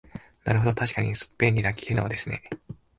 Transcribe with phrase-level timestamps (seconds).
[0.45, 2.41] なるほど、確かに便利な機能ですね